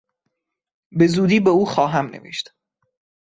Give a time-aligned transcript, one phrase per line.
[0.97, 2.53] به زودی به او خواهم نوشت.